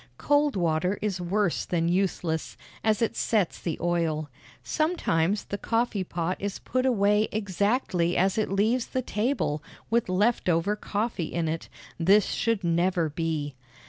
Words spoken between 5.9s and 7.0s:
pot is put